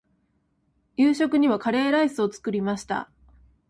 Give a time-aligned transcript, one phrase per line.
[0.97, 3.11] 夕食にはカレーライスを作りました。